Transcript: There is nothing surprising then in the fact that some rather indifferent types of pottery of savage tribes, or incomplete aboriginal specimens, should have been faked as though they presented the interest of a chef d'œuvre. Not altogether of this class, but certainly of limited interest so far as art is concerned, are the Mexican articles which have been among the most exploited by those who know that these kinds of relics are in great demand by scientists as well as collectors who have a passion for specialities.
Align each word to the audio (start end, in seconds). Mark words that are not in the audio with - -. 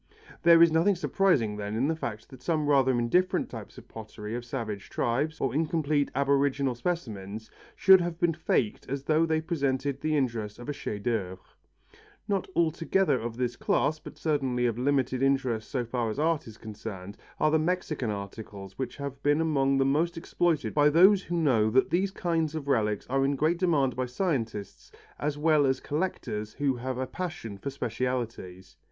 There 0.41 0.63
is 0.63 0.71
nothing 0.71 0.95
surprising 0.95 1.57
then 1.57 1.75
in 1.75 1.87
the 1.87 1.95
fact 1.95 2.29
that 2.29 2.41
some 2.41 2.65
rather 2.65 2.91
indifferent 2.97 3.51
types 3.51 3.77
of 3.77 3.87
pottery 3.87 4.33
of 4.33 4.43
savage 4.43 4.89
tribes, 4.89 5.39
or 5.39 5.53
incomplete 5.53 6.09
aboriginal 6.15 6.73
specimens, 6.73 7.51
should 7.75 8.01
have 8.01 8.19
been 8.19 8.33
faked 8.33 8.89
as 8.89 9.03
though 9.03 9.27
they 9.27 9.39
presented 9.41 10.01
the 10.01 10.17
interest 10.17 10.57
of 10.57 10.67
a 10.67 10.73
chef 10.73 11.03
d'œuvre. 11.03 11.37
Not 12.27 12.47
altogether 12.55 13.19
of 13.19 13.37
this 13.37 13.55
class, 13.55 13.99
but 13.99 14.17
certainly 14.17 14.65
of 14.65 14.79
limited 14.79 15.21
interest 15.21 15.69
so 15.69 15.85
far 15.85 16.09
as 16.09 16.17
art 16.17 16.47
is 16.47 16.57
concerned, 16.57 17.15
are 17.39 17.51
the 17.51 17.59
Mexican 17.59 18.09
articles 18.09 18.79
which 18.79 18.95
have 18.97 19.21
been 19.21 19.39
among 19.39 19.77
the 19.77 19.85
most 19.85 20.17
exploited 20.17 20.73
by 20.73 20.89
those 20.89 21.21
who 21.21 21.35
know 21.37 21.69
that 21.69 21.91
these 21.91 22.09
kinds 22.09 22.55
of 22.55 22.67
relics 22.67 23.05
are 23.05 23.23
in 23.23 23.35
great 23.35 23.59
demand 23.59 23.95
by 23.95 24.07
scientists 24.07 24.91
as 25.19 25.37
well 25.37 25.63
as 25.67 25.79
collectors 25.79 26.53
who 26.53 26.77
have 26.77 26.97
a 26.97 27.05
passion 27.05 27.55
for 27.55 27.69
specialities. 27.69 28.75